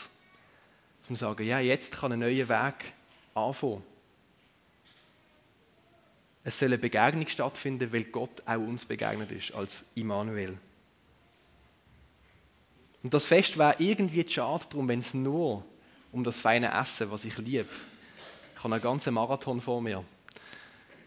Dass 1.02 1.10
wir 1.10 1.16
sagen, 1.16 1.48
ja, 1.48 1.60
jetzt 1.60 1.98
kann 1.98 2.12
ein 2.12 2.20
neuer 2.20 2.48
Weg 2.48 2.94
anfangen. 3.34 3.82
Es 6.44 6.58
soll 6.58 6.70
eine 6.70 6.78
Begegnung 6.78 7.28
stattfinden, 7.28 7.94
weil 7.94 8.06
Gott 8.06 8.42
auch 8.46 8.58
uns 8.58 8.86
begegnet 8.86 9.32
ist, 9.32 9.54
als 9.54 9.86
Immanuel. 9.96 10.58
Und 13.04 13.14
das 13.14 13.26
Fest 13.26 13.58
wäre 13.58 13.76
irgendwie 13.80 14.28
schade 14.28 14.66
darum, 14.70 14.88
wenn 14.88 15.00
es 15.00 15.14
nur 15.14 15.66
um 16.12 16.24
das 16.24 16.40
feine 16.40 16.72
Essen, 16.74 17.12
was 17.12 17.26
ich 17.26 17.38
liebe. 17.38 17.68
Ich 18.56 18.64
habe 18.64 18.76
einen 18.76 18.84
ganzen 18.84 19.14
Marathon 19.14 19.62
vor 19.62 19.82
mir. 19.82 20.04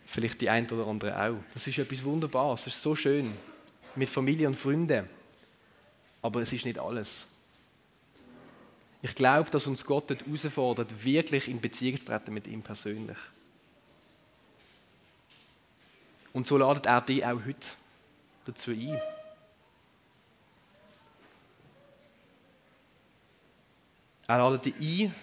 Vielleicht 0.06 0.40
die 0.40 0.50
ein 0.50 0.70
oder 0.70 0.86
andere 0.86 1.20
auch. 1.20 1.36
Das 1.52 1.66
ist 1.66 1.78
etwas 1.78 2.04
Wunderbares, 2.04 2.66
es 2.66 2.74
ist 2.74 2.82
so 2.82 2.94
schön. 2.96 3.32
Mit 3.96 4.08
Familie 4.08 4.48
und 4.48 4.56
Freunden. 4.56 5.08
Aber 6.20 6.40
es 6.40 6.52
ist 6.52 6.64
nicht 6.64 6.78
alles. 6.78 7.28
Ich 9.02 9.14
glaube, 9.14 9.50
dass 9.50 9.66
uns 9.66 9.84
Gott 9.84 10.10
dort 10.10 10.26
herausfordert, 10.26 11.04
wirklich 11.04 11.48
in 11.48 11.60
Beziehung 11.60 11.98
zu 11.98 12.06
treten 12.06 12.32
mit 12.32 12.46
ihm 12.46 12.62
persönlich. 12.62 13.18
Und 16.34 16.48
so 16.48 16.58
ladet 16.58 16.86
er 16.86 17.00
dich 17.00 17.24
auch 17.24 17.40
heute 17.46 17.68
dazu 18.44 18.72
ein. 18.72 19.00
Er 24.26 24.38
ladet 24.38 24.66
dich 24.66 24.74
ein, 24.74 25.14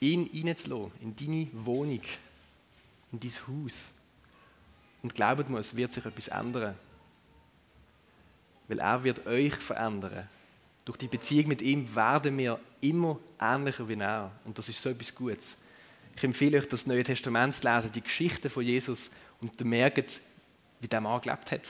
ihn 0.00 0.46
reinzulassen, 0.46 0.92
in 1.00 1.16
deine 1.16 1.48
Wohnung, 1.64 2.02
in 3.10 3.20
dein 3.20 3.32
Haus. 3.48 3.94
Und 5.02 5.14
glaubt 5.14 5.48
mir, 5.48 5.58
es 5.58 5.74
wird 5.74 5.92
sich 5.92 6.04
etwas 6.04 6.28
ändern. 6.28 6.76
Weil 8.68 8.80
er 8.80 9.02
wird 9.02 9.26
euch 9.26 9.54
verändern. 9.54 10.28
Durch 10.84 10.98
die 10.98 11.08
Beziehung 11.08 11.48
mit 11.48 11.62
ihm 11.62 11.94
werden 11.94 12.36
wir 12.36 12.60
immer 12.82 13.18
ähnlicher 13.40 13.88
wie 13.88 13.98
er. 13.98 14.30
Und 14.44 14.58
das 14.58 14.68
ist 14.68 14.82
so 14.82 14.90
etwas 14.90 15.14
Gutes. 15.14 15.56
Ich 16.16 16.24
empfehle 16.24 16.58
euch, 16.58 16.68
das 16.68 16.86
Neue 16.86 17.04
Testament 17.04 17.54
zu 17.54 17.66
lesen, 17.66 17.92
die 17.92 18.02
Geschichte 18.02 18.50
von 18.50 18.62
Jesus 18.62 19.10
und 19.42 19.60
ihr 19.60 19.66
merkt, 19.66 20.20
wie 20.80 20.88
der 20.88 21.00
Mann 21.00 21.20
gelebt 21.20 21.50
hat. 21.50 21.68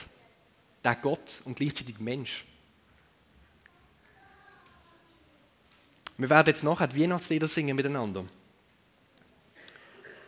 Der 0.83 0.95
Gott 0.95 1.41
und 1.45 1.55
gleichzeitig 1.55 1.99
Mensch. 1.99 2.45
Wir 6.17 6.29
werden 6.29 6.47
jetzt 6.47 6.63
nachher 6.63 6.87
die 6.87 7.01
Weihnachtslieder 7.01 7.47
singen 7.47 7.75
miteinander. 7.75 8.25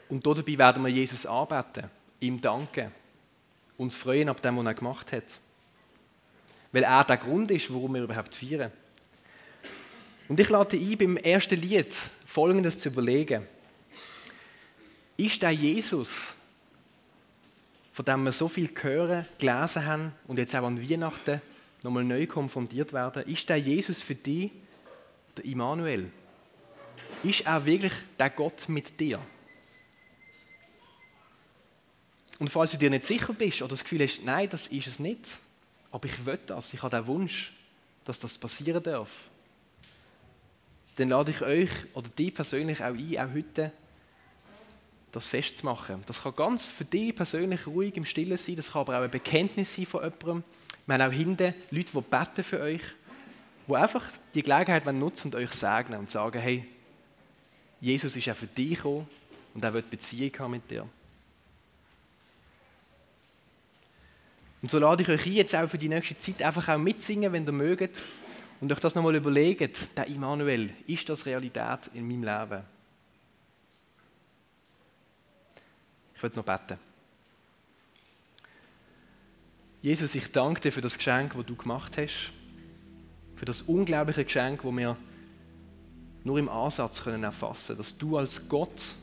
Und 0.09 0.25
dabei 0.25 0.57
werden 0.57 0.83
wir 0.83 0.89
Jesus 0.89 1.25
arbeiten, 1.25 1.89
ihm 2.19 2.41
danken, 2.41 2.91
uns 3.77 3.95
freuen 3.95 4.29
ab 4.29 4.41
dem, 4.41 4.57
was 4.57 4.65
er 4.65 4.73
gemacht 4.73 5.11
hat. 5.11 5.39
Weil 6.71 6.83
er 6.83 7.03
der 7.03 7.17
Grund 7.17 7.51
ist, 7.51 7.71
warum 7.73 7.93
wir 7.93 8.03
überhaupt 8.03 8.35
feiern. 8.35 8.71
Und 10.27 10.39
ich 10.39 10.49
lade 10.49 10.77
ein, 10.77 10.97
beim 10.97 11.17
ersten 11.17 11.59
Lied 11.59 11.95
Folgendes 12.25 12.79
zu 12.79 12.89
überlegen. 12.89 13.45
Ist 15.17 15.41
der 15.41 15.51
Jesus, 15.51 16.35
von 17.95 18.03
dem 18.03 18.25
wir 18.25 18.33
so 18.33 18.49
viel 18.49 18.69
hören, 18.81 19.25
gelesen 19.37 19.85
haben 19.85 20.11
und 20.27 20.37
jetzt 20.37 20.53
auch 20.53 20.65
an 20.65 20.81
Weihnachten 20.81 21.41
nochmal 21.81 22.03
neu 22.03 22.27
konfrontiert 22.27 22.91
werden, 22.91 23.23
ist 23.23 23.47
der 23.47 23.55
Jesus 23.55 24.01
für 24.01 24.15
dich 24.15 24.51
der 25.37 25.45
Immanuel? 25.45 26.11
Ist 27.23 27.45
er 27.45 27.65
wirklich 27.65 27.93
der 28.19 28.31
Gott 28.31 28.67
mit 28.67 28.99
dir? 28.99 29.17
Und 32.37 32.49
falls 32.49 32.71
du 32.71 32.77
dir 32.77 32.89
nicht 32.89 33.05
sicher 33.05 33.31
bist 33.31 33.61
oder 33.61 33.69
das 33.69 33.83
Gefühl 33.83 34.01
hast, 34.01 34.25
nein, 34.25 34.49
das 34.49 34.67
ist 34.67 34.87
es 34.87 34.99
nicht, 34.99 35.39
aber 35.89 36.05
ich 36.05 36.25
will 36.25 36.37
das, 36.47 36.73
ich 36.73 36.83
habe 36.83 36.97
den 36.97 37.07
Wunsch, 37.07 37.53
dass 38.03 38.19
das 38.19 38.37
passieren 38.37 38.83
darf, 38.83 39.09
dann 40.97 41.07
lade 41.07 41.31
ich 41.31 41.41
euch 41.41 41.69
oder 41.93 42.09
dich 42.09 42.33
persönlich 42.33 42.81
auch 42.81 42.87
ein, 42.87 43.17
auch 43.19 43.33
heute 43.33 43.71
das 45.15 45.27
festzumachen. 45.27 46.03
Das 46.05 46.21
kann 46.21 46.35
ganz 46.35 46.67
für 46.67 46.85
dich 46.85 47.15
persönlich 47.15 47.65
ruhig 47.65 47.95
im 47.95 48.05
Stillen 48.05 48.37
sein, 48.37 48.55
das 48.55 48.71
kann 48.71 48.81
aber 48.81 48.99
auch 48.99 49.03
ein 49.03 49.11
Bekenntnis 49.11 49.73
sein 49.73 49.85
von 49.85 50.03
jemandem. 50.03 50.43
Wir 50.85 50.95
haben 50.95 51.09
auch 51.09 51.15
hinten 51.15 51.53
Leute, 51.71 51.91
die 51.93 52.01
beten 52.01 52.43
für 52.43 52.59
euch, 52.59 52.81
die 53.67 53.75
einfach 53.75 54.03
die 54.33 54.43
Gelegenheit 54.43 54.85
nutzen 54.93 55.27
und 55.27 55.35
euch 55.35 55.51
segnen 55.51 55.99
und 55.99 56.11
sagen, 56.11 56.39
hey, 56.39 56.65
Jesus 57.79 58.15
ist 58.15 58.29
auch 58.29 58.35
für 58.35 58.47
dich 58.47 58.75
gekommen 58.75 59.07
und 59.53 59.63
er 59.63 59.73
wird 59.73 59.89
Beziehung 59.89 60.31
haben 60.39 60.51
mit 60.51 60.69
dir. 60.69 60.87
Und 64.61 64.71
so 64.71 64.79
lade 64.79 65.03
ich 65.03 65.09
euch 65.09 65.25
ein, 65.25 65.33
jetzt 65.33 65.55
auch 65.55 65.69
für 65.69 65.77
die 65.77 65.89
nächste 65.89 66.17
Zeit 66.17 66.41
einfach 66.41 66.67
auch 66.69 66.77
mitsingen, 66.77 67.31
wenn 67.31 67.45
ihr 67.45 67.51
mögt 67.51 68.01
und 68.59 68.71
euch 68.71 68.79
das 68.79 68.95
nochmal 68.95 69.15
überlegt, 69.15 69.95
der 69.97 70.07
Immanuel, 70.07 70.71
ist 70.87 71.07
das 71.07 71.25
Realität 71.25 71.89
in 71.93 72.07
meinem 72.07 72.23
Leben? 72.23 72.74
Ich 76.15 76.23
will 76.23 76.31
noch 76.35 76.45
beten. 76.45 76.79
Jesus, 79.81 80.15
ich 80.15 80.31
danke 80.31 80.61
dir 80.61 80.71
für 80.71 80.81
das 80.81 80.97
Geschenk, 80.97 81.35
das 81.35 81.45
du 81.45 81.55
gemacht 81.55 81.97
hast. 81.97 82.31
Für 83.35 83.45
das 83.45 83.61
unglaubliche 83.61 84.25
Geschenk, 84.25 84.63
das 84.63 84.71
wir 84.71 84.97
nur 86.23 86.39
im 86.39 86.49
Ansatz 86.49 87.03
können 87.03 87.23
erfassen 87.23 87.67
können. 87.67 87.77
Dass 87.77 87.97
du 87.97 88.17
als 88.17 88.49
Gott, 88.49 88.95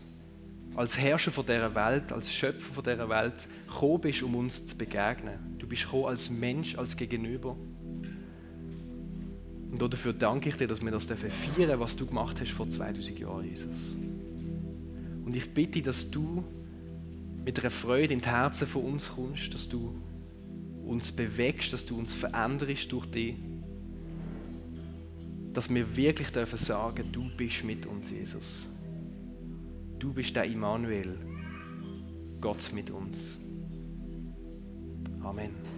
als 0.74 0.98
Herrscher 0.98 1.30
von 1.30 1.46
dieser 1.46 1.74
Welt, 1.74 2.12
als 2.12 2.32
Schöpfer 2.32 2.74
von 2.74 2.82
dieser 2.82 3.08
Welt 3.08 3.46
gekommen 3.68 4.00
bist, 4.00 4.22
um 4.22 4.34
uns 4.34 4.66
zu 4.66 4.76
begegnen. 4.76 5.56
Du 5.58 5.66
bist 5.68 5.84
gekommen 5.84 6.06
als 6.06 6.30
Mensch, 6.30 6.76
als 6.76 6.96
Gegenüber. 6.96 7.56
Und 9.70 9.80
dafür 9.80 10.12
danke 10.12 10.48
ich 10.48 10.56
dir, 10.56 10.66
dass 10.66 10.82
wir 10.82 10.90
das 10.90 11.06
feiern 11.06 11.28
dürfen, 11.56 11.80
was 11.80 11.96
du 11.96 12.06
gemacht 12.06 12.40
hast 12.40 12.50
vor 12.50 12.68
2000 12.68 13.18
Jahren, 13.18 13.44
Jesus. 13.44 13.96
Und 15.24 15.36
ich 15.36 15.54
bitte, 15.54 15.80
dass 15.80 16.10
du 16.10 16.44
mit 17.44 17.58
einer 17.58 17.70
Freude 17.70 18.14
in 18.14 18.20
die 18.20 18.28
Herzen 18.28 18.66
von 18.66 18.84
uns 18.84 19.10
kommst, 19.10 19.52
dass 19.54 19.68
du 19.68 20.00
uns 20.84 21.12
bewegst, 21.12 21.72
dass 21.72 21.84
du 21.84 21.98
uns 21.98 22.14
veränderst 22.14 22.90
durch 22.92 23.06
dich. 23.06 23.36
Dass 25.52 25.68
wir 25.68 25.96
wirklich 25.96 26.30
dürfen 26.30 26.58
sagen, 26.58 27.04
du 27.12 27.28
bist 27.36 27.64
mit 27.64 27.86
uns, 27.86 28.10
Jesus. 28.10 28.68
Du 29.98 30.12
bist 30.12 30.34
der 30.34 30.44
Immanuel, 30.44 31.18
Gott 32.40 32.70
mit 32.72 32.90
uns. 32.90 33.38
Amen. 35.22 35.71